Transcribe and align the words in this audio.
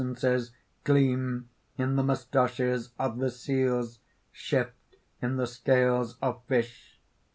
](_Phosphorences 0.01 0.49
gleam 0.83 1.49
in 1.77 1.95
the 1.95 2.01
moustaches 2.01 2.89
of 2.97 3.19
the 3.19 3.29
seals, 3.29 3.99
shift 4.31 4.95
in 5.21 5.35
the 5.35 5.45
scales 5.45 6.17
of 6.23 6.43
fish. 6.47 6.99